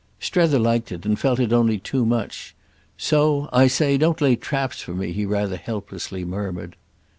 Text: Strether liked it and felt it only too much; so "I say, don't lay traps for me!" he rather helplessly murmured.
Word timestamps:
Strether 0.19 0.57
liked 0.57 0.91
it 0.91 1.05
and 1.05 1.19
felt 1.19 1.39
it 1.39 1.53
only 1.53 1.77
too 1.77 2.07
much; 2.07 2.55
so 2.97 3.47
"I 3.53 3.67
say, 3.67 3.99
don't 3.99 4.19
lay 4.19 4.35
traps 4.35 4.81
for 4.81 4.95
me!" 4.95 5.11
he 5.11 5.27
rather 5.27 5.57
helplessly 5.57 6.25
murmured. 6.25 6.75